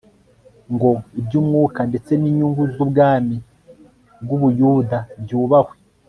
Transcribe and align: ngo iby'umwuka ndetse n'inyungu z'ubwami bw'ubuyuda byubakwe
ngo 0.73 0.91
iby'umwuka 1.19 1.79
ndetse 1.89 2.11
n'inyungu 2.17 2.63
z'ubwami 2.73 3.37
bw'ubuyuda 4.23 4.97
byubakwe 5.23 5.75